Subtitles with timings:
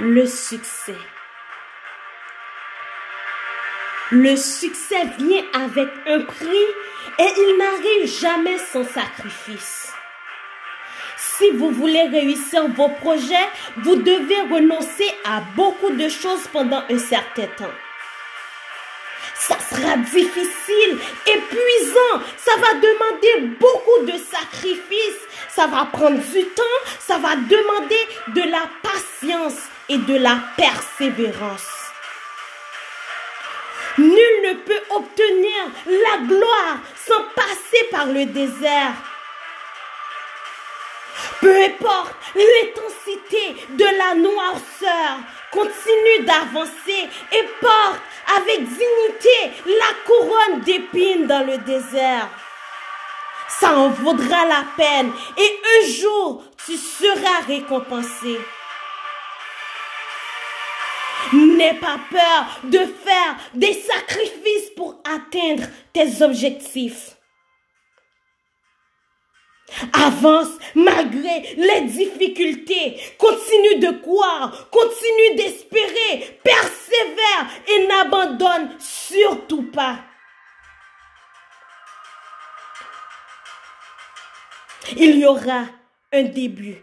[0.00, 0.94] Le succès.
[4.10, 6.66] Le succès vient avec un prix
[7.18, 9.92] et il n'arrive jamais sans sacrifice.
[11.16, 13.48] Si vous voulez réussir vos projets,
[13.78, 17.74] vous devez renoncer à beaucoup de choses pendant un certain temps.
[19.48, 26.62] Ça sera difficile, épuisant, ça va demander beaucoup de sacrifices, ça va prendre du temps,
[27.00, 29.56] ça va demander de la patience
[29.88, 31.78] et de la persévérance.
[33.96, 38.92] Nul ne peut obtenir la gloire sans passer par le désert.
[41.40, 45.18] Peu importe l'intensité de la noirceur,
[45.50, 48.00] continue d'avancer et porte
[48.38, 52.28] avec dignité la couronne d'épines dans le désert.
[53.48, 58.38] Ça en vaudra la peine et un jour tu seras récompensé.
[61.32, 67.16] N'aie pas peur de faire des sacrifices pour atteindre tes objectifs.
[69.92, 72.96] Avance malgré les difficultés.
[73.18, 75.97] Continue de croire, continue d'espérer,
[84.96, 85.64] Il y aura
[86.12, 86.82] un début,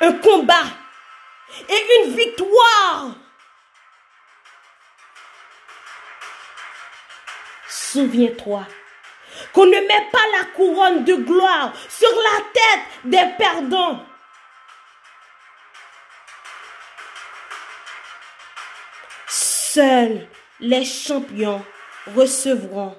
[0.00, 0.64] un combat
[1.68, 3.16] et une victoire.
[7.68, 8.66] Souviens-toi
[9.52, 14.04] qu'on ne met pas la couronne de gloire sur la tête des perdants.
[19.26, 20.28] Seuls
[20.60, 21.64] les champions
[22.14, 22.94] recevront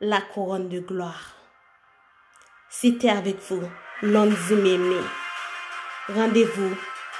[0.00, 1.34] la couronne de gloire.
[2.68, 3.62] C'était avec vous,
[4.56, 5.00] Mémé.
[6.14, 6.76] Rendez-vous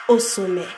[0.08, 0.68] au sommet.